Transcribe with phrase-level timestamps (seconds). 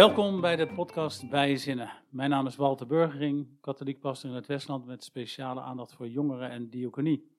[0.00, 1.92] Welkom bij de podcast Bijzinnen.
[2.08, 6.50] Mijn naam is Walter Burgering, katholiek pastor in het Westland met speciale aandacht voor jongeren
[6.50, 7.30] en diaconie.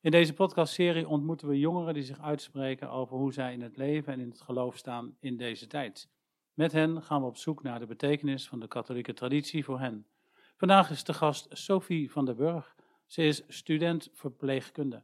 [0.00, 4.12] In deze podcastserie ontmoeten we jongeren die zich uitspreken over hoe zij in het leven
[4.12, 6.08] en in het geloof staan in deze tijd.
[6.54, 10.06] Met hen gaan we op zoek naar de betekenis van de katholieke traditie voor hen.
[10.56, 12.76] Vandaag is de gast Sophie van der Burg.
[13.06, 15.02] Ze is student verpleegkunde.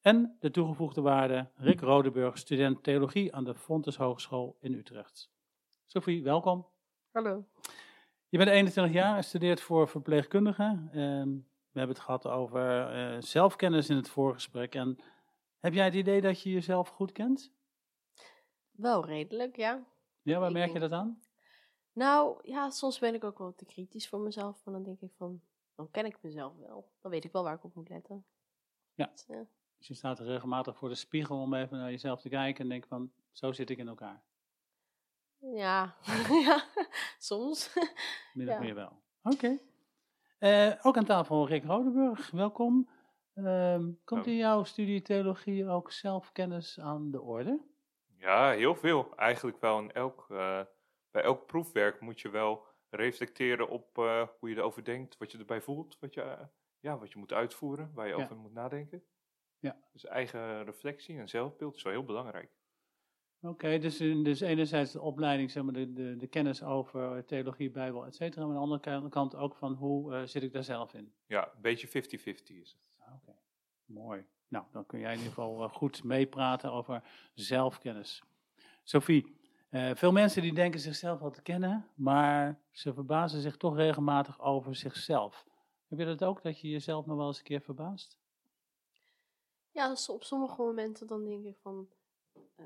[0.00, 5.30] En de toegevoegde waarde Rick Rodeburg, student theologie aan de Fontes Hogeschool in Utrecht.
[5.92, 6.66] Sophie, welkom.
[7.10, 7.44] Hallo.
[8.28, 10.88] Je bent 21 jaar en studeert voor verpleegkundige.
[10.92, 11.28] Ehm,
[11.70, 14.74] we hebben het gehad over uh, zelfkennis in het voorgesprek.
[14.74, 14.98] En
[15.58, 17.52] heb jij het idee dat je jezelf goed kent?
[18.70, 19.86] Wel redelijk, ja.
[20.22, 21.20] Ja, waar Ik merk je dat aan?
[21.92, 24.64] Nou, ja, soms ben ik ook wel te kritisch voor mezelf.
[24.64, 25.40] Maar dan denk ik van,
[25.74, 26.92] dan ken ik mezelf wel.
[27.00, 28.24] Dan weet ik wel waar ik op moet letten.
[28.94, 29.06] Ja.
[29.06, 29.46] Dus, ja.
[29.78, 32.86] Dus je staat regelmatig voor de spiegel om even naar jezelf te kijken en denk
[32.86, 34.28] van, zo zit ik in elkaar.
[35.40, 35.96] Ja,
[36.44, 36.64] ja,
[37.18, 37.74] soms.
[38.34, 38.60] Min of Ja.
[38.60, 39.02] meer wel.
[39.22, 39.58] Oké.
[40.38, 42.90] Eh, ook aan tafel Rick Rodeburg, welkom.
[43.34, 47.60] Ehm, komt in jouw studie theologie ook zelfkennis aan de orde?
[48.16, 49.16] Ja, heel veel.
[49.16, 50.60] Eigenlijk wel in elk, eh,
[51.10, 55.38] bij elk proefwerk moet je wel reflecteren op eh, hoe je erover denkt, wat je
[55.38, 56.48] erbij voelt, wat je,
[56.80, 58.22] ja, wat je moet uitvoeren, waar je Ja.
[58.22, 59.04] over moet nadenken.
[59.58, 59.76] Ja.
[59.92, 62.50] Dus eigen reflectie en zelfbeeld is wel heel belangrijk.
[63.42, 68.06] Oké, dus, dus enerzijds de opleiding, zeg maar, de, de, de kennis over theologie, bijbel,
[68.06, 68.46] et cetera.
[68.46, 71.12] Maar aan de andere kant- ook van hoe eh, zit ik daar zelf in?
[71.26, 72.76] Ja, een beetje 50-50 is het.
[72.98, 73.36] Ah, Oké,
[73.84, 74.26] mooi.
[74.48, 77.02] Nou, dan kun jij in ieder geval eh, goed meepraten over
[77.34, 78.22] zelfkennis.
[78.82, 79.36] Sophie,
[79.68, 84.40] eh, veel mensen die denken zichzelf al te kennen, maar ze verbazen zich toch regelmatig
[84.40, 85.46] over zichzelf.
[85.88, 88.18] Heb je dat ook, dat je jezelf nog wel eens een keer verbaast?
[89.70, 91.88] Ja, op sommige momenten dan denk ik van,
[92.56, 92.64] eh,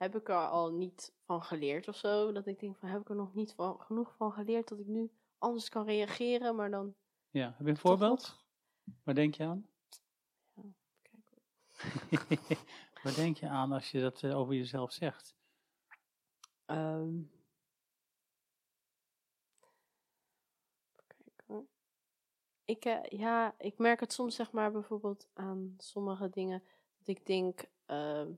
[0.00, 2.32] heb ik er al niet van geleerd of zo?
[2.32, 4.86] Dat ik denk van, heb ik er nog niet van, genoeg van geleerd dat ik
[4.86, 6.56] nu anders kan reageren?
[6.56, 6.94] Maar dan,
[7.30, 8.44] Ja, heb je een voorbeeld?
[9.04, 9.68] Waar denk je aan?
[11.02, 12.58] kijk hoor.
[13.02, 15.34] Waar denk je aan als je dat eh, over jezelf zegt?
[21.46, 21.66] Hoor.
[22.64, 26.62] Ik, eh, ja, ik merk het soms zeg maar bijvoorbeeld aan sommige dingen
[26.98, 27.64] dat ik denk.
[27.86, 28.32] ehm,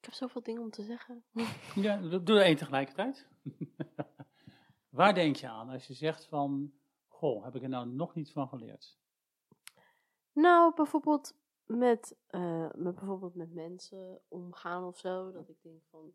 [0.00, 1.24] ik heb zoveel dingen om te zeggen.
[1.74, 3.28] Ja, doe er één tegelijkertijd.
[4.88, 6.72] Waar denk je aan als je zegt van,
[7.06, 8.98] goh, heb ik er nou nog niet van geleerd?
[10.32, 11.34] Nou, bijvoorbeeld
[11.64, 15.32] met, eh, met, bijvoorbeeld met mensen omgaan of zo.
[15.32, 16.12] Dat ik denk van,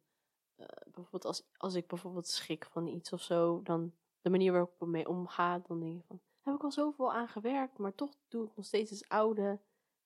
[0.55, 4.73] eh, bijvoorbeeld als, als ik bijvoorbeeld schrik van iets of zo, dan de manier waarop
[4.73, 8.15] ik ermee omga, dan denk ik van, heb ik al zoveel aan gewerkt, maar toch
[8.27, 9.59] doe ik nog steeds het oude.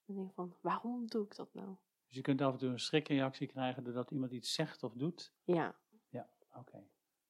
[0.06, 1.75] Dan denk ik van, waarom doe ik dat nou?
[2.09, 5.34] Dus je kunt af en toe een schrikreactie krijgen doordat iemand iets zegt of doet.
[5.44, 5.75] Ja,
[6.56, 6.84] Oké.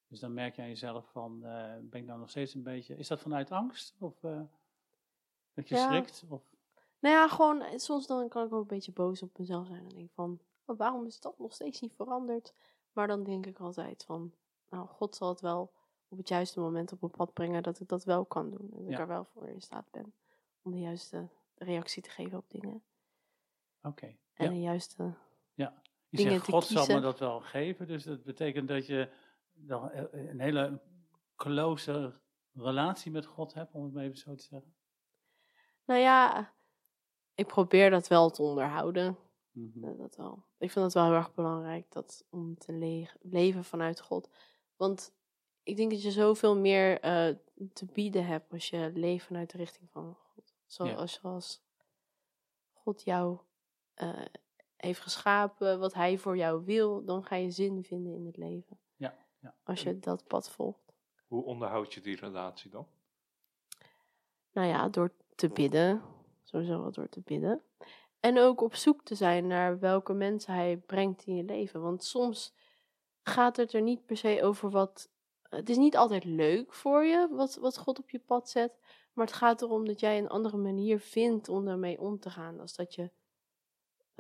[0.08, 2.96] Dus dan merk je aan jezelf van, eh, ben ik nou nog steeds een beetje,
[2.98, 3.96] is dat vanuit angst?
[4.00, 4.42] Of eh,
[5.54, 5.86] dat je Ja.
[5.88, 6.24] schrikt?
[6.30, 6.44] Of,
[7.00, 9.84] nou ja, gewoon, eh, soms dan kan ik ook een beetje boos op mezelf zijn.
[9.84, 12.54] Dan denk van, oh, waarom is dat nog steeds niet veranderd?
[12.92, 14.34] Maar dan denk ik altijd van,
[14.70, 15.74] nou, God zal het wel
[16.08, 18.70] op het juiste moment op mijn pad brengen dat ik dat wel kan doen.
[18.72, 19.00] En dat ik Ja.
[19.00, 20.14] er wel voor in staat ben
[20.62, 22.84] om de juiste reactie te geven op dingen.
[23.82, 24.16] Oké.
[24.40, 24.52] En Ja.
[24.52, 25.14] de juiste...
[26.12, 27.88] Je dingen zegt, God zal me dat wel geven.
[27.88, 29.10] Dus dat betekent dat je
[29.54, 30.82] dan een hele
[31.36, 32.20] close
[32.54, 34.76] relatie met God hebt, om het maar even zo te zeggen.
[35.86, 36.54] Nou ja,
[37.36, 39.18] ik probeer dat wel te onderhouden.
[39.52, 39.84] Mhm.
[39.86, 40.44] Eh, Dat wel.
[40.58, 44.30] Ik vind het wel heel erg belangrijk dat, om te le- leven vanuit God.
[44.76, 45.14] Want
[45.64, 47.36] ik denk dat je zoveel meer eh,
[47.74, 50.54] te bieden hebt als je leeft vanuit de richting van God.
[50.66, 51.64] Zoals, zoals
[52.74, 53.40] God jou
[54.00, 54.26] eh,
[54.76, 58.80] heeft geschapen, wat Hij voor jou wil, dan ga je zin vinden in het leven.
[58.96, 59.56] Ja, ja.
[59.64, 60.94] Als je dat pad volgt.
[61.28, 62.88] Hoe onderhoud je die relatie dan?
[64.52, 66.02] Nou ja, door te bidden.
[66.44, 67.62] Sowieso wel door te bidden.
[68.20, 71.82] En ook op zoek te zijn naar welke mensen hij brengt in je leven.
[71.82, 72.54] Want soms
[73.24, 75.10] gaat het er niet per se over wat.
[75.42, 78.80] Het is niet altijd leuk voor je wat, wat God op je pad zet.
[79.14, 82.60] Maar het gaat erom dat jij een andere manier vindt om daarmee om te gaan.
[82.60, 83.12] Als dat je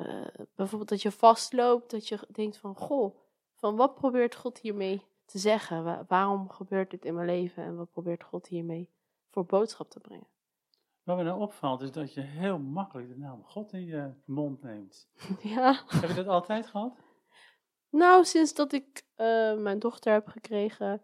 [0.05, 3.15] eh, bijvoorbeeld dat je vastloopt, dat je denkt van goh,
[3.55, 5.83] van wat probeert God hiermee te zeggen?
[5.83, 8.89] Wa- waarom gebeurt dit in mijn leven en wat probeert God hiermee
[9.29, 10.27] voor boodschap te brengen?
[11.03, 14.61] Wat me nou opvalt is dat je heel makkelijk de naam God in je mond
[14.63, 15.09] neemt.
[15.41, 15.83] Ja.
[15.87, 16.93] Heb je dat altijd gehad?
[17.89, 21.01] Nou, sinds dat ik eh, mijn dochter heb gekregen,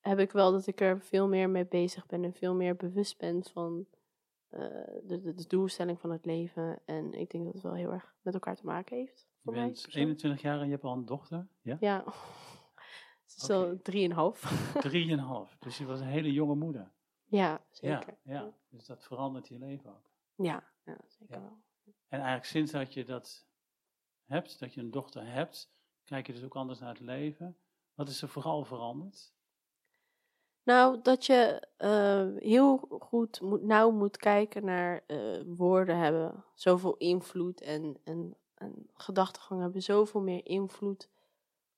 [0.00, 3.18] heb ik wel dat ik er veel meer mee bezig ben en veel meer bewust
[3.18, 3.86] ben van
[5.06, 6.80] de, de, de doelstelling van het leven.
[6.84, 9.18] En ik denk dat het wel heel erg met elkaar te maken heeft.
[9.20, 10.04] Je voor mij bent persoonlijk.
[10.22, 11.48] 21 jaar en je hebt al een dochter.
[11.60, 11.76] Ja?
[11.80, 12.04] Ja.
[13.42, 13.52] Oké.
[13.52, 14.40] al drieënhalf.
[14.80, 15.56] Drieënhalf.
[15.58, 16.92] Dus je was een hele jonge moeder.
[17.24, 18.16] ja, zeker.
[18.22, 18.52] Ja, ja.
[18.68, 20.10] Dus dat verandert je leven ook.
[20.34, 21.40] Ja, ja, zeker Ja.
[21.40, 21.60] wel.
[21.84, 23.46] En eigenlijk sinds dat je dat
[24.24, 25.72] hebt, dat je een dochter hebt,
[26.04, 27.56] kijk je dus ook anders naar het leven.
[27.94, 29.32] Wat is er vooral veranderd?
[30.64, 37.60] Nou, dat je eh, heel goed moet, moet kijken naar eh, woorden hebben zoveel invloed
[37.60, 41.08] en, en, en gedachtegang hebben zoveel meer invloed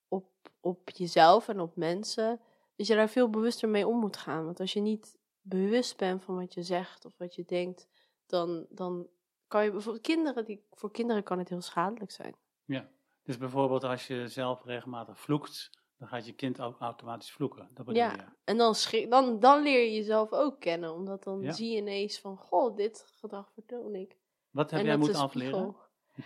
[0.08, 0.26] op,
[0.60, 2.40] op jezelf en op mensen.
[2.76, 4.44] Dat je daar veel bewuster mee om moet gaan.
[4.44, 7.88] Want als je niet bewust bent van wat je zegt of wat je denkt,
[8.26, 9.08] dan, dan
[9.46, 12.34] kan je bijvoorbeeld kinderen, die, voor kinderen kan het heel schadelijk zijn.
[12.64, 12.88] Ja.
[13.22, 15.70] Dus bijvoorbeeld als je zelf regelmatig vloekt,
[16.04, 17.68] dan gaat je kind ook automatisch vloeken.
[17.74, 18.12] Dat bedoel Ja.
[18.12, 18.24] je?
[18.44, 21.52] En dan, schrik, dan, dan leer je jezelf ook kennen, omdat dan Ja.
[21.52, 24.16] zie je ineens van, goh, dit gedrag vertoon ik.
[24.50, 25.76] Wat heb en jij moeten afleren?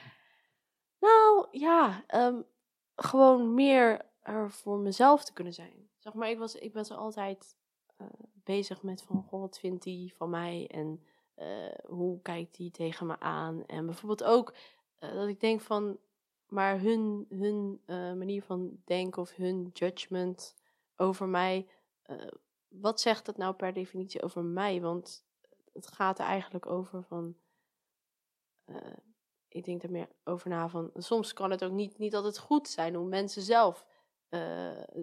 [1.01, 2.43] Nou, ja, ehm,
[2.97, 5.89] gewoon meer er voor mezelf te kunnen zijn.
[5.99, 7.57] Zeg maar, ik was, ik was altijd
[7.97, 8.07] eh,
[8.45, 11.03] bezig met van, goh, wat vindt hij van mij en
[11.35, 13.67] eh, hoe kijkt hij tegen me aan?
[13.67, 14.55] En bijvoorbeeld ook
[14.99, 15.99] eh, dat ik denk van,
[16.49, 20.55] maar hun, hun eh, manier van denken of hun judgment
[20.97, 21.69] over mij,
[22.03, 22.27] eh,
[22.69, 24.81] wat zegt dat nou per definitie over mij?
[24.81, 25.25] Want
[25.73, 27.37] het gaat er eigenlijk over van,
[28.65, 28.77] eh,
[29.49, 32.69] ik denk er meer over na van, soms kan het ook niet, niet altijd goed
[32.69, 33.87] zijn hoe mensen zelf,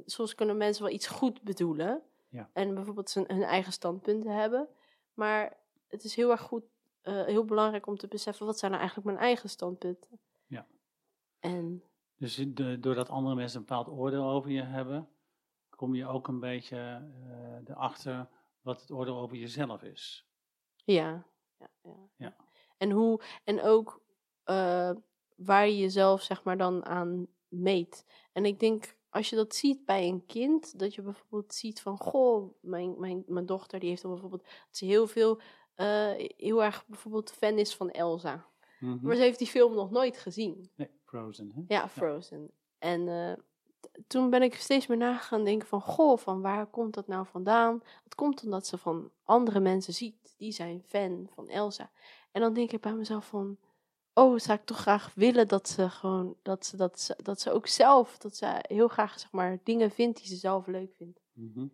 [0.05, 2.49] soms kunnen mensen wel iets goed bedoelen Ja.
[2.53, 4.67] en bijvoorbeeld zijn, hun eigen standpunten hebben,
[5.13, 5.57] maar
[5.87, 6.63] het is heel erg goed,
[7.01, 10.19] heel belangrijk om te beseffen, wat zijn nou eigenlijk mijn eigen standpunten?
[11.45, 11.83] En
[12.17, 15.09] Dus de, doordat andere mensen een bepaald oordeel over je hebben,
[15.69, 18.27] kom je ook een beetje eh, erachter
[18.61, 20.27] wat het oordeel over jezelf is.
[20.83, 21.25] Ja,
[21.57, 22.09] ja, ja.
[22.15, 22.35] Ja.
[22.77, 24.01] En hoe, en ook
[24.43, 24.91] eh,
[25.35, 28.05] waar je jezelf zeg maar dan aan meet.
[28.31, 31.97] En ik denk, als je dat ziet bij een kind, dat je bijvoorbeeld ziet van,
[31.97, 35.39] goh, mijn, mijn, mijn dochter die heeft dan bijvoorbeeld, dat ze heel veel,
[35.75, 38.45] eh, heel erg bijvoorbeeld fan is van Elsa.
[38.79, 39.07] Mhm.
[39.07, 40.69] Maar ze heeft die film nog nooit gezien.
[40.75, 41.51] Nee, Frozen.
[41.55, 41.61] Hè?
[41.67, 42.51] Ja, Frozen.
[42.77, 43.33] En eh,
[44.07, 47.25] toen ben ik steeds meer na gaan denken van, goh, van waar komt dat nou
[47.25, 47.83] vandaan?
[48.03, 50.35] Het komt omdat ze van andere mensen ziet.
[50.37, 51.91] Die zijn fan van Elsa.
[52.31, 53.57] En dan denk ik bij mezelf van,
[54.13, 57.51] oh, zou ik toch graag willen dat ze gewoon, dat ze, dat ze, dat ze
[57.51, 61.21] ook zelf, dat ze heel graag, zeg maar, dingen vindt die ze zelf leuk vindt.
[61.33, 61.67] Mhm.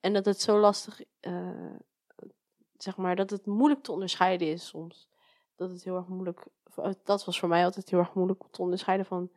[0.00, 1.74] En dat het zo lastig, eh,
[2.76, 5.08] zeg maar, dat het moeilijk te onderscheiden is soms.
[5.56, 6.46] Dat het heel erg moeilijk,
[7.04, 9.30] dat was voor mij altijd heel erg moeilijk om te onderscheiden van,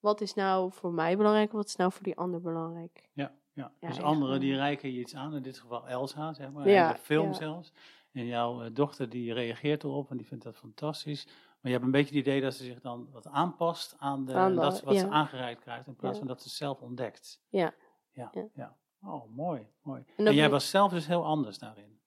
[0.00, 3.10] wat is nou voor mij belangrijk en wat is nou voor die ander belangrijk.
[3.12, 3.72] Ja, ja.
[3.80, 6.92] Ja, dus anderen die reiken je iets aan, in dit geval Elsa, zeg maar, Ja,
[6.92, 7.32] de film ja.
[7.32, 7.72] zelfs.
[8.12, 11.24] En jouw eh, dochter die reageert erop en die vindt dat fantastisch.
[11.26, 14.34] Maar je hebt een beetje het idee dat ze zich dan wat aanpast aan, de,
[14.34, 17.40] Aan de- dat, wat ze aangereikt krijgt, in plaats van dat ze zelf ontdekt.
[17.48, 17.74] Ja.
[18.10, 18.76] Ja, Ja.
[19.02, 20.04] Oh, mooi, mooi.
[20.16, 22.00] En, jij was zelf dus heel anders daarin.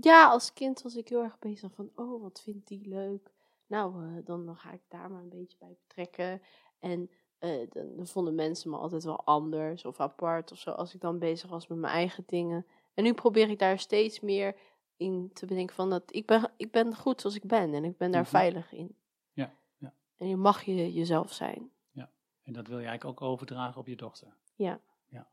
[0.00, 3.32] Ja, als kind was ik heel erg bezig van, oh, wat vindt die leuk?
[3.66, 6.42] Nou, eh, dan, dan ga ik daar maar een beetje bij betrekken.
[6.78, 10.94] En eh, dan, dan vonden mensen me altijd wel anders of apart of zo, als
[10.94, 12.66] ik dan bezig was met mijn eigen dingen.
[12.94, 14.56] En nu probeer ik daar steeds meer
[14.96, 17.96] in te bedenken van, dat ik ben, ik ben goed zoals ik ben en ik
[17.96, 18.30] ben daar Mhm.
[18.30, 18.96] veilig in.
[19.32, 19.94] Ja, ja.
[20.16, 21.70] En je mag je jezelf zijn.
[22.42, 24.34] En dat wil je eigenlijk ook overdragen op je dochter.
[24.54, 24.80] Ja.
[25.08, 25.28] Ja,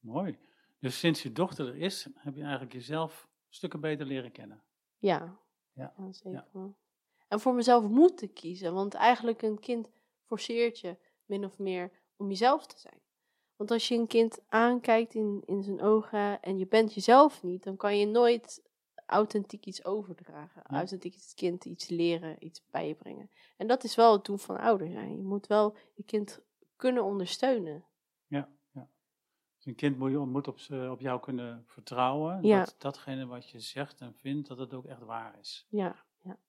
[0.00, 0.38] mooi.
[0.78, 4.62] Dus sinds je dochter er is, heb je eigenlijk jezelf stukken beter leren kennen.
[4.98, 5.38] Ja,
[5.72, 6.74] Ja, zeker ja.
[7.28, 9.90] En voor mezelf moeten kiezen, want eigenlijk een kind
[10.24, 13.00] forceert je min of meer om jezelf te zijn.
[13.56, 17.62] Want als je een kind aankijkt in, in zijn ogen en je bent jezelf niet,
[17.62, 18.62] dan kan je nooit
[19.06, 20.62] authentiek iets overdragen.
[20.68, 20.76] Ja.
[20.76, 23.30] Authentiek het kind iets leren, iets bijbrengen.
[23.56, 25.16] En dat is wel het doel van ouder zijn.
[25.16, 26.40] Je moet wel je kind
[26.76, 27.84] kunnen ondersteunen.
[28.26, 28.48] Ja.
[29.60, 32.42] Dus een kind moet, moet op, z'n- op jou kunnen vertrouwen.
[32.42, 32.58] Ja.
[32.58, 35.66] Dat datgene wat je zegt en vindt, dat het ook echt waar is.
[35.68, 35.96] Ja,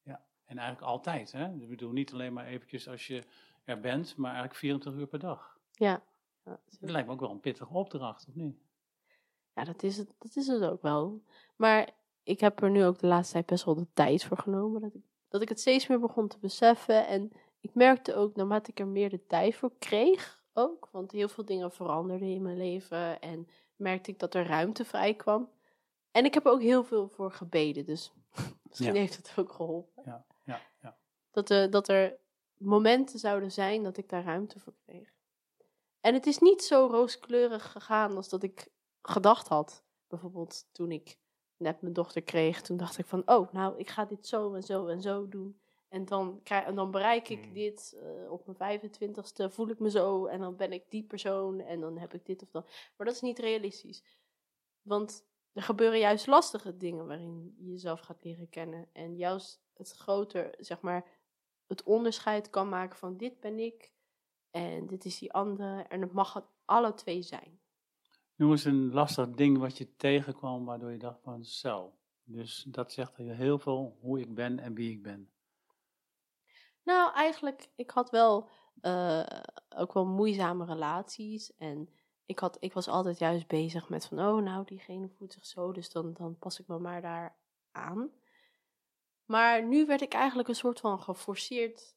[0.03, 0.22] ja.
[0.46, 1.32] En eigenlijk altijd.
[1.32, 1.53] Hè?
[1.53, 3.24] Ik bedoel, niet alleen maar eventjes als je
[3.63, 5.60] er bent, maar eigenlijk 24 uur per dag.
[5.72, 6.03] Ja,
[6.46, 8.58] ja, Dat lijkt me ook wel een pittige opdracht, of niet?
[9.56, 11.22] Ja, dat is, het, dat is het ook wel.
[11.56, 11.89] Maar
[12.24, 14.82] ik heb er nu ook de laatste tijd best wel de tijd voor genomen.
[14.82, 17.08] Dat ik, dat ik het steeds meer begon te beseffen.
[17.08, 20.89] En ik merkte ook, naarmate ik er meer de tijd voor kreeg, ook.
[20.91, 23.22] Want heel veel dingen veranderden in mijn leven.
[23.22, 25.50] En merkte ik dat er ruimte vrij kwam.
[26.12, 27.86] En ik heb er ook heel veel voor gebeden.
[27.86, 28.13] Dus
[28.70, 29.00] misschien Ja.
[29.00, 30.03] heeft het ook geholpen.
[30.05, 30.98] Ja, ja, ja.
[31.31, 32.17] Dat, er dat er
[32.58, 35.13] momenten zouden zijn dat ik daar ruimte voor kreeg.
[36.00, 38.67] En het is niet zo rooskleurig gegaan als dat ik
[39.01, 39.84] gedacht had.
[40.08, 41.17] Bijvoorbeeld toen ik
[41.58, 44.63] net mijn dochter kreeg, toen dacht ik van, oh, nou, ik ga dit zo en
[44.63, 45.61] zo en zo doen.
[45.92, 47.54] En dan, krijg, en dan bereik ik Hmm.
[47.54, 51.60] dit eh, op mijn 25ste, voel ik me zo en dan ben ik die persoon
[51.60, 52.66] en dan heb ik dit of dat.
[52.98, 54.04] Maar dat is niet realistisch.
[54.82, 58.90] Want er gebeuren juist lastige dingen waarin je jezelf gaat leren kennen.
[58.94, 61.06] En juist het groter, zeg maar,
[61.68, 63.92] het onderscheid kan maken van dit ben ik
[64.52, 65.82] en dit is die andere.
[65.82, 67.60] En het mag het alle twee zijn.
[68.36, 71.94] Noem eens een lastig ding wat je tegenkwam waardoor je dacht van zo.
[72.24, 75.32] Dus dat zegt heel veel hoe ik ben en wie ik ben.
[76.84, 78.50] Nou, eigenlijk, ik had wel
[78.82, 79.26] eh,
[79.76, 81.58] ook wel moeizame relaties.
[81.58, 81.90] En
[82.26, 85.72] ik, had, ik was altijd juist bezig met van, oh, nou, diegene voelt zich zo,
[85.72, 87.36] dus dan, dan pas ik me maar daar
[87.72, 88.12] aan.
[89.26, 91.96] Maar nu werd ik eigenlijk een soort van geforceerd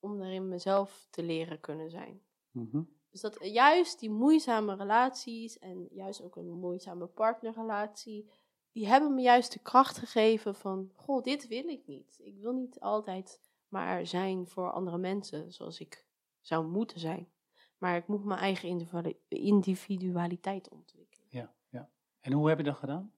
[0.00, 2.22] om daarin mezelf te leren kunnen zijn.
[2.50, 2.82] Mhm.
[3.10, 8.30] Dus dat juist die moeizame relaties en juist ook een moeizame partnerrelatie,
[8.72, 12.20] die hebben me juist de kracht gegeven van, goh, dit wil ik niet.
[12.22, 13.40] Ik wil niet altijd
[13.72, 16.06] maar zijn voor andere mensen zoals ik
[16.40, 17.32] zou moeten zijn.
[17.78, 21.26] Maar ik moet mijn eigen individu- individualiteit ontwikkelen.
[21.30, 21.90] Ja, ja.
[22.20, 23.12] En hoe heb je dat gedaan?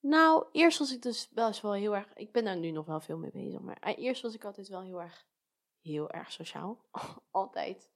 [0.00, 2.14] Nou, eerst was ik dus best wel heel erg.
[2.14, 3.60] Ik ben daar nu nog wel veel mee bezig.
[3.60, 5.26] Maar eh, eerst was ik altijd wel heel erg,
[5.80, 6.84] heel erg sociaal.
[7.30, 7.90] altijd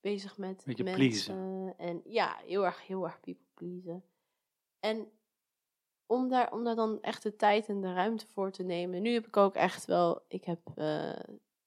[0.00, 1.00] bezig met Beetje mensen.
[1.00, 1.74] pleasen.
[1.78, 4.04] En ja, heel erg, heel erg people pleasen.
[4.80, 5.12] En
[6.06, 9.02] om daar, om daar dan echt de tijd en de ruimte voor te nemen.
[9.02, 10.22] Nu heb ik ook echt wel.
[10.28, 11.18] Ik, heb, eh,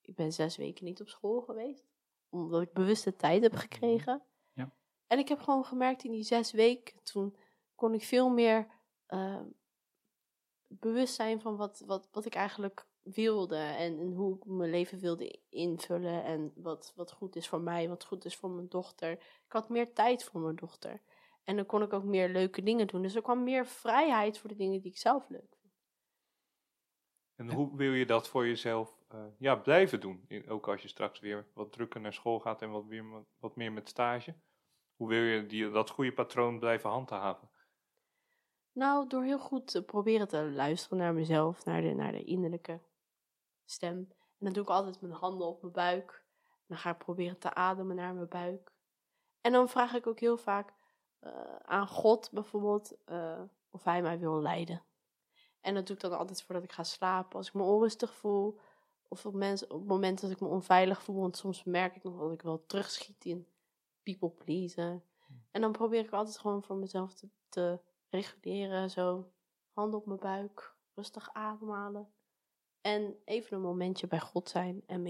[0.01, 1.85] ik ben zes weken niet op school geweest.
[2.29, 4.21] Omdat ik bewuste tijd heb gekregen.
[4.53, 4.71] Ja.
[5.07, 7.03] En ik heb gewoon gemerkt in die zes weken.
[7.03, 7.35] Toen
[7.75, 8.67] kon ik veel meer
[9.05, 9.41] eh,
[10.67, 13.57] bewust zijn van wat, wat, wat ik eigenlijk wilde.
[13.57, 16.23] En, en hoe ik mijn leven wilde invullen.
[16.23, 19.11] En wat, wat goed is voor mij, wat goed is voor mijn dochter.
[19.11, 21.01] Ik had meer tijd voor mijn dochter.
[21.45, 23.01] En dan kon ik ook meer leuke dingen doen.
[23.01, 25.73] Dus er kwam meer vrijheid voor de dingen die ik zelf leuk vind.
[27.35, 30.25] En hoe wil je dat voor jezelf eh, ja, blijven doen?
[30.27, 33.25] In- ook als je straks weer wat drukker naar school gaat en wat, weer, wat,
[33.37, 34.35] wat meer met stage.
[34.95, 37.49] Hoe wil je die, dat goede patroon blijven handhaven?
[38.71, 42.81] Nou, door heel goed te proberen te luisteren naar mezelf, naar de, naar de innerlijke
[43.65, 43.97] stem.
[44.37, 46.25] En dan doe ik altijd mijn handen op mijn buik.
[46.67, 48.73] Dan ga ik proberen te ademen naar mijn buik.
[49.41, 50.73] En dan vraag ik ook heel vaak
[51.25, 54.84] eh, aan God bijvoorbeeld eh, of hij mij wil leiden.
[55.62, 58.60] En dat doe ik dan altijd voordat ik ga slapen, als ik me onrustig voel.
[59.08, 62.03] Of op, mensen, op het moment dat ik me onveilig voel, want soms merk ik
[62.03, 63.48] nog dat ik wel terugschiet in
[64.03, 65.03] people pleasen.
[65.51, 67.79] En dan probeer ik altijd gewoon voor mezelf te, te
[68.10, 69.32] reguleren, zo
[69.74, 72.13] handen op mijn buik, rustig ademhalen.
[72.82, 75.01] En even een momentje bij God zijn en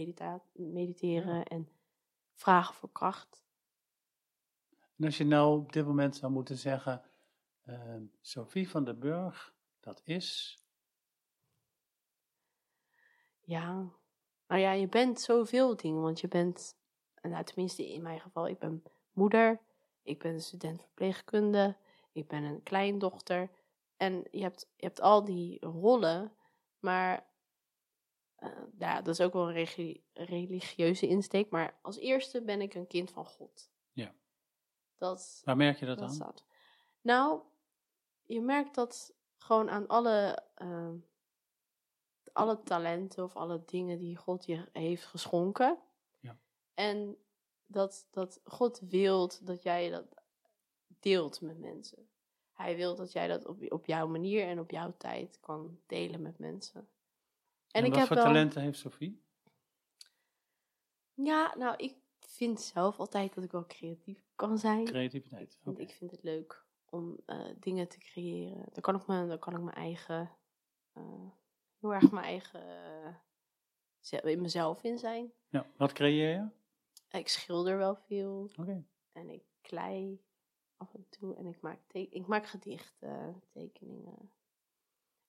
[0.54, 1.70] mediteren en
[2.34, 3.45] vragen voor kracht.
[4.98, 7.04] En als je nou op dit moment zou moeten zeggen,
[7.64, 10.60] eh, Sophie van der Burg, dat is.
[13.40, 13.90] Ja,
[14.48, 16.76] nou ja, je bent zoveel dingen, want je bent,
[17.22, 18.84] nou tenminste in mijn geval, ik ben
[19.14, 19.60] moeder,
[20.04, 21.76] ik ben student verpleegkunde,
[22.12, 23.50] ik ben een kleindochter.
[23.98, 26.34] En je hebt, je hebt al die rollen,
[26.80, 27.28] maar
[28.36, 31.50] eh, ja, dat is ook wel een religieuze insteek.
[31.50, 33.70] Maar als eerste ben ik een kind van God.
[34.98, 36.14] Dat, Waar merk je dat dat aan?
[36.14, 36.44] staat.
[37.02, 37.42] Nou,
[38.24, 40.92] je merkt dat gewoon aan alle, eh,
[42.34, 45.78] alle talenten of alle dingen die God je heeft geschonken.
[46.20, 46.38] Ja.
[46.74, 47.18] En
[47.66, 50.06] dat, dat God wilt dat jij dat
[51.00, 52.10] deelt met mensen.
[52.52, 56.22] Hij wil dat jij dat op, op jouw manier en op jouw tijd kan delen
[56.22, 56.90] met mensen.
[57.72, 59.24] En, ik wat heb voor wel, talenten heeft Sophie?
[61.14, 61.96] Ja, nou, ik
[62.28, 64.86] vind zelf altijd dat ik wel creatief kan zijn.
[64.86, 65.60] Creativiteit.
[65.64, 68.66] Want ik vind het leuk om eh, dingen te creëren.
[68.74, 70.32] Dan kan ik, me, dan kan ik mijn eigen,
[70.94, 71.30] eh,
[71.80, 73.22] heel erg mijn eigen,
[74.00, 75.34] ze- in mezelf in zijn.
[75.50, 76.48] Ja, wat creëer je?
[77.18, 78.86] Ik schilder wel veel Oké.
[79.12, 80.24] en ik klei
[80.78, 84.32] af en toe en ik maak, te- ik maak gedichten, tekeningen.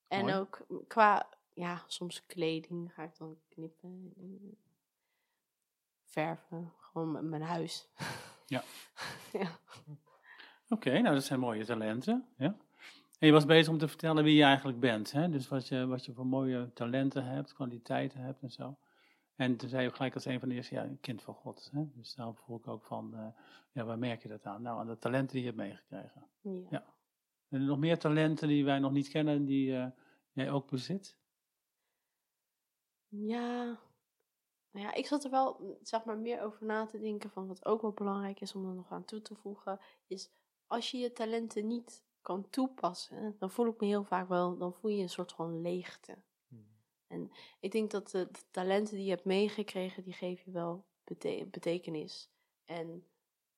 [0.07, 0.35] En Mooi.
[0.35, 4.57] ook qua, ja, soms kleding ga ik dan knippen, en
[6.07, 7.87] verven, gewoon mijn huis.
[8.49, 8.63] Ja.
[9.41, 9.59] ja.
[10.69, 12.27] Oké, nou dat zijn mooie talenten.
[12.37, 12.55] Ja.
[13.19, 15.11] En je was bezig om te vertellen wie je eigenlijk bent.
[15.11, 15.29] Hè?
[15.29, 18.77] Dus wat je, wat je voor mooie talenten hebt, kwaliteiten hebt en zo.
[19.35, 21.33] En toen zei je ook gelijk als een van de eerste, ja, een kind van
[21.33, 21.69] God.
[21.73, 21.85] Hè?
[21.93, 23.27] Dus daarom voel ik ook van, eh,
[23.71, 24.61] ja, waar merk je dat aan?
[24.61, 26.27] Nou, aan de talenten die je hebt meegekregen.
[26.41, 26.67] ja.
[26.69, 26.85] Ja.
[27.49, 29.87] En nog meer talenten die wij nog niet kennen, die eh,
[30.31, 31.17] jij ook bezit?
[33.07, 33.79] Ja,
[34.71, 37.65] nou ja, ik zat er wel, zeg maar, meer over na te denken van wat
[37.65, 40.29] ook wel belangrijk is om er nog aan toe te voegen, is
[40.67, 44.73] als je je talenten niet kan toepassen, dan voel ik me heel vaak wel, dan
[44.73, 46.11] voel je een soort van leegte.
[46.11, 46.65] En
[47.07, 50.85] En ik denk dat de, de talenten die je hebt meegekregen, die geven je wel
[51.03, 52.29] bete- betekenis.
[52.65, 53.07] En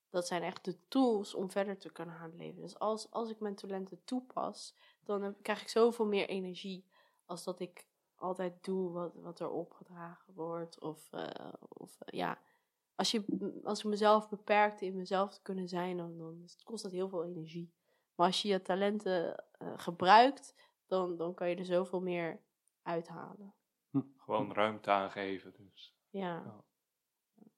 [0.09, 2.61] dat zijn echt de tools om verder te kunnen gaan leven.
[2.61, 6.85] Dus als, als ik mijn talenten toepas, dan heb- krijg ik zoveel meer energie
[7.25, 7.87] als dat ik
[8.19, 10.79] altijd doe wat, wat er opgedragen wordt.
[10.79, 12.39] Of, eh, of eh, ja,
[12.95, 13.25] als, je,
[13.63, 17.25] als ik mezelf beperkt in mezelf te kunnen zijn, dan, dan kost dat heel veel
[17.25, 17.73] energie.
[18.15, 20.55] Maar als je je talenten eh, gebruikt,
[20.87, 22.39] dan, dan kan je er zoveel meer
[22.81, 23.53] uithalen.
[24.17, 25.53] Gewoon ruimte aangeven.
[25.57, 25.95] Dus.
[26.09, 26.63] Ja.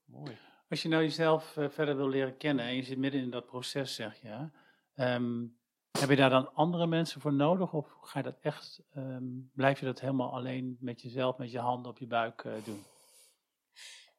[0.06, 0.38] Mooi.
[0.70, 3.96] Als je nou jezelf verder wil leren kennen en je zit midden in dat proces,
[3.96, 4.50] zeg je,
[4.94, 5.48] ehm,
[6.02, 7.74] heb je daar dan andere mensen voor nodig?
[7.74, 11.60] Of ga je dat echt, ehm, blijf je dat helemaal alleen met jezelf, met je
[11.60, 12.84] handen op je buik eh, doen?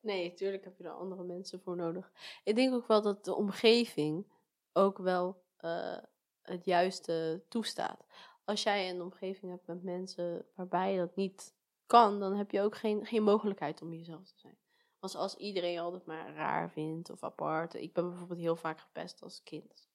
[0.01, 2.13] Nee, natuurlijk heb je er andere mensen voor nodig.
[2.45, 4.27] Ik denk ook wel dat de omgeving
[4.73, 5.99] ook wel eh,
[6.43, 8.07] het juiste toestaat.
[8.45, 11.55] Als jij een omgeving hebt met mensen waarbij je dat niet
[11.87, 14.59] kan, dan heb je ook geen, geen mogelijkheid om jezelf te zijn.
[14.99, 17.75] Als, als iedereen je altijd maar raar vindt of apart.
[17.75, 19.91] Ik ben bijvoorbeeld heel vaak gepest als kind.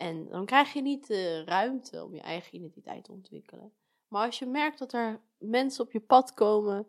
[0.00, 0.06] Ja.
[0.06, 3.72] En dan krijg je niet de ruimte om je eigen identiteit te ontwikkelen.
[4.08, 6.86] Maar als je merkt dat er mensen op je pad komen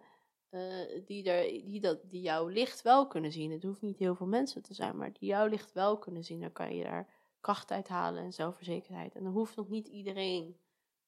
[0.50, 3.52] eh, die, er, die, dat, die jouw licht wel kunnen zien.
[3.52, 6.40] Het hoeft niet heel veel mensen te zijn, maar die jouw licht wel kunnen zien.
[6.40, 9.16] Dan kan je daar kracht uit halen en zelfverzekerdheid.
[9.16, 10.60] En dan hoeft nog niet iedereen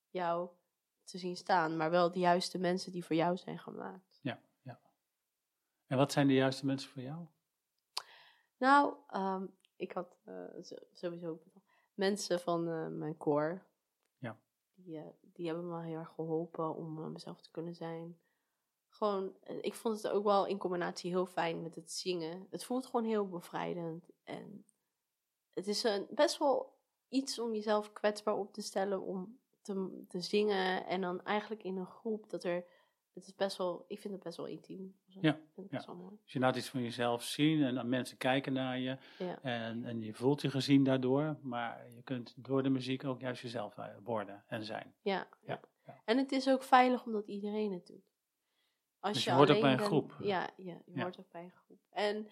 [0.10, 0.50] jou
[1.04, 4.20] te zien staan, maar wel de juiste mensen die voor jou zijn gemaakt.
[5.88, 7.26] En wat zijn de juiste mensen voor jou?
[8.58, 9.46] Nou, ehm,
[9.76, 11.40] ik had eh, zo- sowieso
[11.94, 13.66] mensen van eh, mijn koor.
[14.18, 14.40] Ja.
[14.74, 18.20] Die, eh, die hebben me heel erg geholpen om eh, mezelf te kunnen zijn.
[18.88, 22.48] Gewoon, ik vond het ook wel in combinatie heel fijn met het zingen.
[22.50, 24.10] Het voelt gewoon heel bevrijdend.
[24.24, 24.66] En
[25.54, 26.78] het is een, best wel
[27.10, 30.86] iets om jezelf kwetsbaar op te stellen om te, te zingen.
[30.86, 32.66] En dan eigenlijk in een groep dat er.
[33.14, 34.96] Het is best wel, ik vind het best wel intiem.
[35.06, 36.18] Ja, Ik vind het best wel mooi.
[36.24, 39.40] Dus je laat iets van jezelf zien en mensen kijken naar je Ja.
[39.42, 41.38] en, en je voelt je gezien daardoor.
[41.42, 44.94] Maar je kunt door de muziek ook juist jezelf eh, worden en zijn.
[45.02, 45.60] Ja, Ja.
[46.06, 48.12] En het is ook veilig omdat iedereen het doet.
[49.00, 50.16] Als Dus je hoort ook bij een bent- groep.
[50.20, 51.80] Ja, ja je hoort ook bij een groep.
[51.90, 52.28] En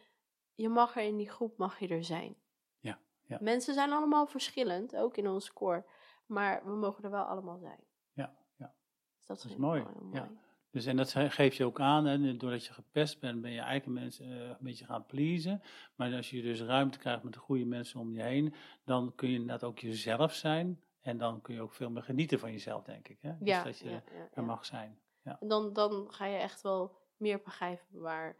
[0.56, 2.36] je mag er in die groep mag je er zijn.
[2.79, 3.38] Ja, ja.
[3.41, 5.86] Mensen zijn allemaal verschillend, ook in ons koor.
[6.25, 7.79] Maar we mogen er wel allemaal zijn.
[8.13, 8.73] Ja, ja.
[9.17, 10.32] Dus dat, Dat is mooi, heel ja.
[10.71, 13.60] Dus en dat ge- geef je ook aan, en doordat je gepest bent, ben je
[13.60, 15.62] eigenlijk mensen eh, een beetje gaan pleasen.
[15.95, 18.53] Maar als je dus ruimte krijgt met de goede mensen om je heen,
[18.84, 20.81] dan kun je inderdaad ook jezelf zijn.
[21.01, 23.21] En dan kun je ook veel meer genieten van jezelf, denk ik.
[23.21, 23.38] Hè?
[23.38, 24.41] Dus Ja, dat je ja, ja, er ja.
[24.41, 24.99] mag zijn.
[25.23, 28.36] En dan, dan ga je echt wel meer begrijpen waar,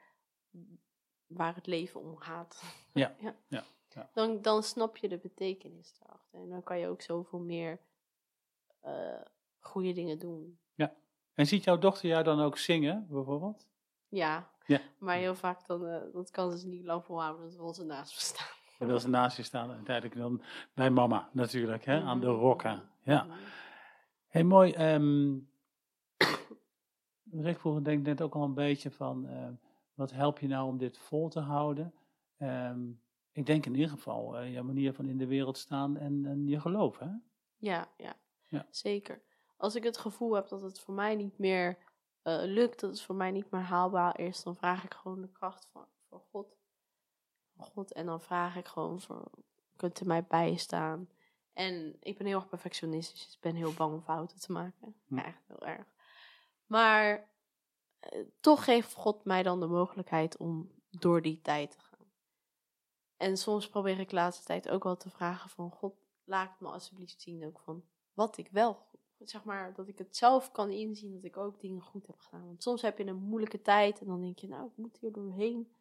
[1.28, 2.62] waar het leven om gaat.
[2.94, 3.63] Ja, ja, ja.
[4.13, 6.39] Dan, dan snap je de betekenis erachter.
[6.39, 7.80] En dan kan je ook zoveel meer
[8.80, 9.22] eh,
[9.60, 10.60] goede dingen doen.
[11.34, 13.67] En ziet jouw dochter jou dan ook zingen, bijvoorbeeld?
[14.08, 14.80] Ja, Ja.
[15.00, 18.13] maar heel vaak dan, eh, dat kan ze niet lang volhouden, dat wil ze naast
[18.15, 18.48] me staan.
[18.80, 20.41] Dan wil ze naast je staan, uiteindelijk dan
[20.74, 22.02] bij mama natuurlijk, hè?
[22.02, 22.89] aan de rokken.
[23.04, 23.28] Ja.
[24.28, 24.72] Heel mooi.
[24.72, 25.38] ehm
[27.48, 29.48] Rick vroeg denk net ook al een beetje van, eh,
[29.94, 31.94] wat help je nou om dit vol te houden?
[32.38, 32.80] Ehm,
[33.32, 36.48] ik denk in ieder geval eh, je manier van in de wereld staan en, en
[36.48, 37.10] je geloof, hè?
[37.58, 38.15] Ja, ja,
[38.48, 38.65] Ja.
[38.70, 39.22] zeker.
[39.62, 41.78] Als ik het gevoel heb dat het voor mij niet meer
[42.21, 45.32] eh, lukt, dat het voor mij niet meer haalbaar is, dan vraag ik gewoon de
[45.32, 46.58] kracht van, van God.
[47.56, 47.93] Van God.
[47.93, 49.30] En dan vraag ik gewoon voor,
[49.76, 51.10] kunt u mij bijstaan?
[51.54, 54.95] En ik ben heel erg perfectionistisch, dus ik ben heel bang om fouten te maken.
[55.08, 55.15] Hm.
[55.15, 55.88] Ja, echt heel erg.
[56.65, 57.30] Maar
[58.00, 62.12] eh, toch geeft God mij dan de mogelijkheid om door die tijd te gaan.
[63.17, 65.93] En soms probeer ik de laatste tijd ook wel te vragen van God,
[66.24, 70.16] laat me alsjeblieft zien ook van wat ik wel goed, zeg maar, dat ik het
[70.16, 72.46] zelf kan inzien dat ik ook dingen goed heb gedaan.
[72.46, 75.12] Want soms heb je een moeilijke tijd en dan denk je, nou, ik moet hier
[75.12, 75.74] doorheen.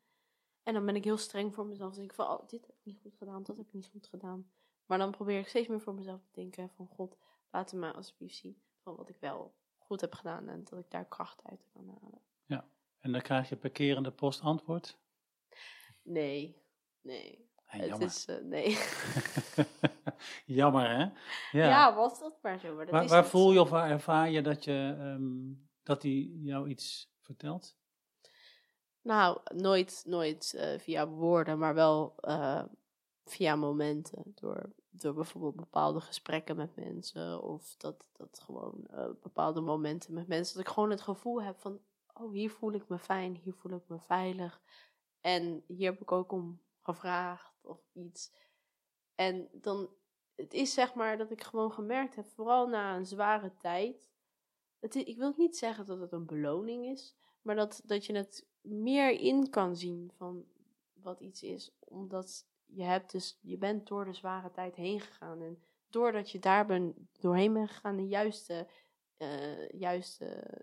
[0.62, 1.88] En dan ben ik heel streng voor mezelf.
[1.88, 3.88] Dan denk ik van, oh, dit heb ik niet goed gedaan, dat heb ik niet
[3.88, 4.50] goed gedaan.
[4.86, 7.16] Maar dan probeer ik steeds meer voor mezelf te denken van, God,
[7.50, 11.08] laat me alsjeblieft zien van wat ik wel goed heb gedaan en dat ik daar
[11.08, 12.20] kracht uit kan halen.
[13.00, 14.98] En dan krijg je per keer in de post antwoord.
[16.02, 16.62] Nee,
[17.00, 17.49] nee.
[17.70, 18.78] Hey, het is, eh, nee.
[20.60, 21.02] jammer, hè?
[21.58, 21.68] Ja.
[21.68, 21.94] Ja.
[21.94, 22.74] was dat maar zo.
[22.74, 25.52] Maar dat waar is waar niet voel je of waar ervaar je dat, je, ehm,
[25.82, 27.76] dat hij jou iets vertelt?
[29.02, 32.64] Nou, nooit, nooit eh, via woorden, maar wel eh,
[33.24, 34.22] via momenten.
[34.34, 37.42] Door, door bijvoorbeeld bepaalde gesprekken met mensen.
[37.42, 38.86] Of dat, dat gewoon
[39.22, 40.56] bepaalde momenten met mensen.
[40.56, 41.80] Dat ik gewoon het gevoel heb van,
[42.14, 44.60] oh, hier voel ik me fijn, hier voel ik me veilig.
[45.20, 48.32] En hier heb ik ook om gevraagd of iets.
[49.14, 49.90] En dan,
[50.34, 54.10] het is zeg maar dat ik gewoon gemerkt heb, vooral na een zware tijd,
[54.78, 58.46] het, ik wil niet zeggen dat het een beloning is, maar dat, dat je het
[58.60, 60.46] meer in kan zien van
[60.92, 61.76] wat iets is.
[61.78, 65.42] Omdat je, hebt dus, je bent door de zware tijd heen gegaan.
[65.42, 68.66] En doordat je daar ben, doorheen bent gegaan, de juiste,
[69.16, 70.60] eh, juiste,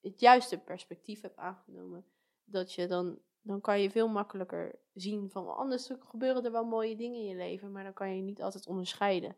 [0.00, 2.04] het juiste perspectief hebt aangenomen,
[2.44, 6.96] dat je dan, dan kan je veel makkelijker zien van anders gebeuren er wel mooie
[6.96, 9.36] dingen in je leven, maar dan kan je niet altijd onderscheiden.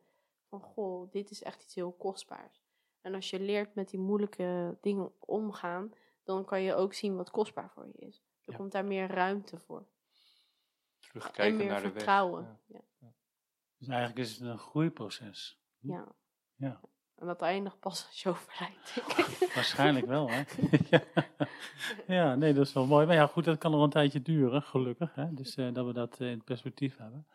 [0.49, 2.64] Van goh, dit is echt iets heel kostbaars.
[3.01, 5.92] En als je leert met die moeilijke dingen omgaan,
[6.25, 8.23] dan kan je ook zien wat kostbaar voor je is.
[8.45, 8.57] Er Ja.
[8.59, 9.87] komt daar meer ruimte voor.
[10.99, 12.61] Terugkijken en meer naar de vertrouwen.
[12.66, 12.83] weg.
[12.99, 13.12] Ja.
[13.79, 15.61] Dus eigenlijk is het een groeiproces.
[15.79, 16.14] Ja.
[16.55, 16.81] Ja.
[17.16, 19.52] En dat eindigt pas als je overlijdt, denk ik.
[19.55, 20.42] Waarschijnlijk wel, hè?
[20.90, 21.02] ja.
[22.07, 23.07] ja, nee, dat is wel mooi.
[23.07, 25.14] Maar ja, goed, dat kan nog een tijdje duren, gelukkig.
[25.14, 25.35] Hè?
[25.35, 27.26] Dus eh, dat we dat eh, in perspectief hebben.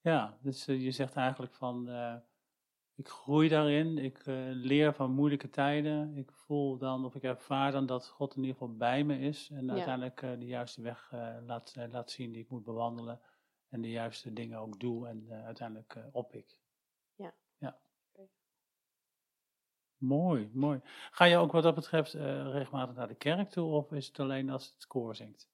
[0.00, 1.88] Ja, dus eh, je zegt eigenlijk van,
[2.94, 6.16] ik groei daarin, ik leer van moeilijke tijden.
[6.16, 9.50] Ik voel dan, of ik ervaar dan dat God in ieder geval bij me is.
[9.50, 9.72] En Ja.
[9.72, 11.12] uiteindelijk de juiste weg
[11.46, 13.20] laat, laat zien die ik moet bewandelen.
[13.68, 16.58] En de juiste dingen ook doe en uiteindelijk oppik.
[17.14, 17.34] Ja.
[17.58, 17.78] ja.
[18.12, 18.28] Oké.
[19.98, 20.80] Mooi, mooi.
[21.10, 24.20] Ga je ook wat dat betreft eh, regelmatig naar de kerk toe of is het
[24.20, 25.48] alleen als het koor zingt?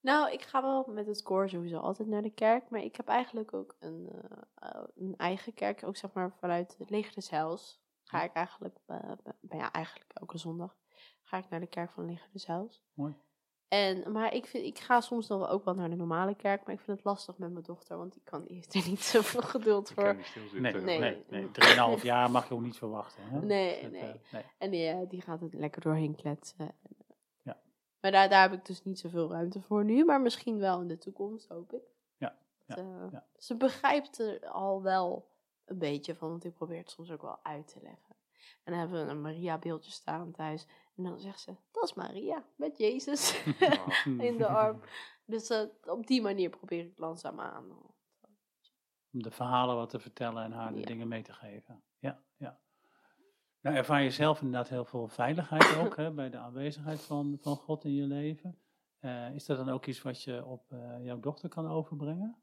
[0.00, 2.70] Nou, ik ga wel met het koor sowieso altijd naar de kerk.
[2.70, 5.84] Maar ik heb eigenlijk ook een, eh, eh, een eigen kerk.
[5.86, 7.80] Ook zeg maar vanuit het Leger des Heils.
[8.04, 10.76] Ga ik eigenlijk, b- ja, eigenlijk elke zondag
[11.22, 12.82] ga ik naar de kerk van Leger des Heils.
[12.94, 13.14] Mooi.
[13.70, 16.64] En, maar ik, vind, ik ga soms nog wel ook wel naar de normale kerk.
[16.66, 17.96] Maar ik vind het lastig met mijn dochter.
[17.96, 20.14] Want die, kan, heeft er niet zoveel geduld Ik kan voor.
[20.16, 20.62] niet stilzitten.
[20.84, 20.98] Nee, Nee.
[20.98, 21.50] nee, nee.
[21.50, 23.22] Drieënhalf jaar mag je ook niet verwachten.
[23.22, 23.40] Hè?
[23.40, 24.00] Nee, Dat, nee.
[24.00, 24.42] eh, nee.
[24.58, 26.74] En die, eh, die gaat het lekker doorheen kletsen.
[27.42, 27.56] Ja.
[28.00, 30.04] Maar daar, daar heb ik dus niet zoveel ruimte voor nu.
[30.04, 31.82] Maar misschien wel in de toekomst, hoop ik.
[32.18, 33.24] Ja, eh, ja.
[33.36, 35.28] Ze begrijpt er al wel
[35.64, 36.28] een beetje van.
[36.28, 38.09] Want ik probeer het soms ook wel uit te leggen.
[38.64, 40.66] En dan hebben we een Maria-beeldje staan thuis.
[40.96, 43.42] En dan zegt ze, dat is Maria, met Jezus
[44.28, 44.80] in de arm.
[45.24, 47.70] Dus eh, op die manier probeer ik langzaam aan.
[49.12, 50.86] Om de verhalen wat te vertellen en haar de Ja.
[50.86, 51.82] dingen mee te geven.
[51.98, 52.60] Ja, ja.
[53.60, 57.56] Nou, ervaar je zelf inderdaad heel veel veiligheid ook hè, bij de aanwezigheid van, van
[57.56, 58.60] God in je leven.
[58.98, 62.42] Eh, is dat dan ook iets wat je op eh, jouw dochter kan overbrengen?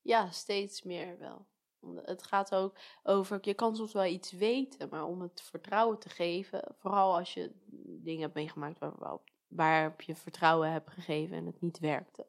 [0.00, 1.46] Ja, steeds meer wel.
[1.94, 6.08] Het gaat ook over, je kan soms wel iets weten, maar om het vertrouwen te
[6.08, 7.52] geven, vooral als je
[7.84, 12.26] dingen hebt meegemaakt waar, waarop, je vertrouwen hebt gegeven en het niet werkte.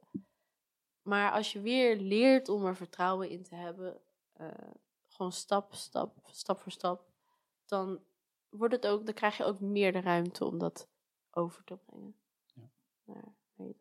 [1.01, 4.01] Maar als je weer leert om er vertrouwen in te hebben,
[4.33, 4.47] eh,
[5.07, 7.09] gewoon stap, stap, stap voor stap,
[7.65, 7.99] dan,
[8.49, 10.87] wordt het ook, dan krijg je ook meer de ruimte om dat
[11.31, 12.15] over te brengen.
[12.53, 12.69] Ja.
[13.03, 13.73] Naar, naar.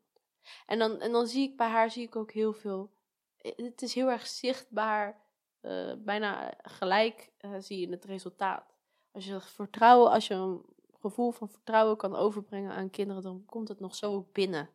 [0.67, 2.95] En, dan, en dan zie ik bij haar zie ik ook heel veel
[3.47, 5.25] eh, het is heel erg zichtbaar,
[5.67, 8.75] eh, bijna gelijk eh, zie je het resultaat.
[9.13, 10.63] Als je vertrouwen, als je een
[11.01, 14.71] gevoel van vertrouwen kan overbrengen aan kinderen, dan komt het nog zo binnen.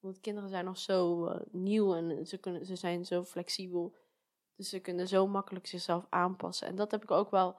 [0.00, 3.94] Want kinderen zijn nog zo eh, nieuw en ze, kunnen, ze zijn zo flexibel.
[4.54, 6.68] Dus ze kunnen zo makkelijk zichzelf aanpassen.
[6.68, 7.56] En dat heb ik ook wel,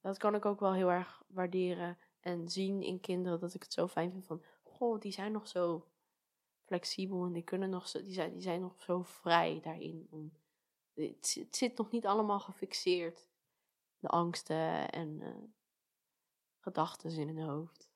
[0.00, 3.40] dat kan ik ook wel heel erg waarderen en zien in kinderen.
[3.40, 5.86] Dat ik het zo fijn vind van, goh, die zijn nog zo
[6.64, 10.06] flexibel en die kunnen nog zo, die zijn, die zijn nog zo vrij daarin.
[10.10, 10.32] Om,
[10.94, 13.28] het, zi- het zit nog niet allemaal gefixeerd.
[13.98, 15.60] De angsten en eh
[16.62, 17.90] gedachten in hun hoofd.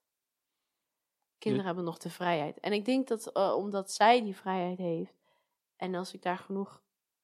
[1.39, 2.61] Kinderen hebben nog de vrijheid.
[2.61, 5.15] En ik denk dat eh, omdat zij die vrijheid heeft,
[5.77, 6.83] en als ik daar genoeg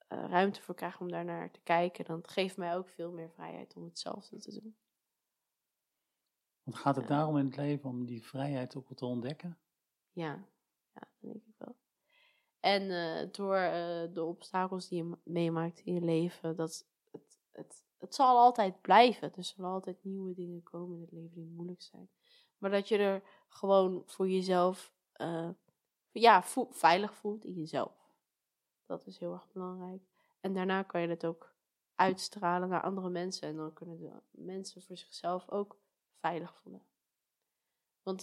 [0.09, 3.31] eh, ruimte voor krijg om daar naar te kijken, dan geeft mij ook veel meer
[3.31, 4.77] vrijheid om hetzelfde te doen.
[6.63, 9.59] Want gaat het daarom in het leven om die vrijheid ook te ontdekken?
[10.13, 10.49] Ja,
[10.93, 11.77] ja dat denk ik wel.
[12.63, 17.39] En eh, door eh, de obstakels die je ma- meemaakt in je leven, dat het,
[17.53, 19.35] het, het zal altijd blijven.
[19.37, 22.11] Er zullen altijd nieuwe dingen komen in het leven die moeilijk zijn.
[22.59, 25.49] Maar dat je er gewoon voor jezelf eh,
[26.13, 28.11] ja, veilig voelt in jezelf.
[28.87, 30.03] Dat is heel erg belangrijk.
[30.41, 31.55] En daarna kan je het ook
[31.95, 33.49] uitstralen naar andere mensen.
[33.49, 35.77] En dan kunnen de mensen voor zichzelf ook
[36.15, 36.83] veilig voelen.
[38.03, 38.23] Want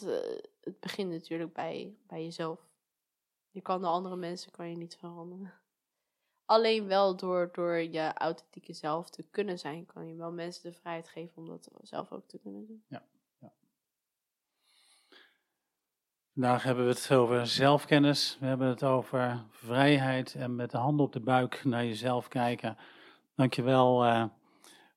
[0.59, 2.68] het begint natuurlijk bij, bij jezelf.
[3.51, 5.53] Je kan de andere mensen kan je niet veranderen.
[6.45, 10.77] Alleen wel door, door je authentieke zelf te kunnen zijn, kan je wel mensen de
[10.77, 12.83] vrijheid geven om dat zelf ook te kunnen doen.
[16.33, 21.05] Vandaag hebben we het over zelfkennis, we hebben het over vrijheid en met de handen
[21.05, 22.77] op de buik naar jezelf kijken.
[23.35, 24.25] Dankjewel eh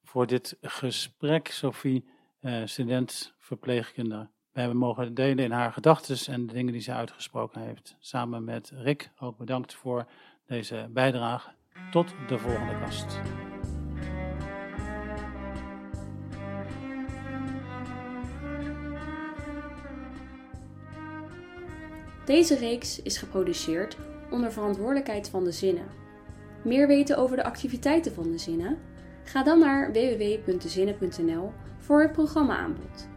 [0.03, 2.11] voor dit gesprek, Sophie,
[2.41, 6.93] eh student verpleegkundige we hebben mogen delen in haar gedachten en de dingen die ze
[6.93, 7.97] uitgesproken heeft.
[7.99, 10.07] Samen met Rick ook bedankt voor
[10.47, 11.51] deze bijdrage.
[11.91, 13.21] Tot de volgende kast.
[22.25, 23.97] Deze reeks is geproduceerd
[24.31, 25.87] onder verantwoordelijkheid van de Zinnen.
[26.65, 28.79] Meer weten over de activiteiten van de Zinnen?
[29.25, 33.11] Ga dan naar www.dezinnen.nl voor het programma aanbod.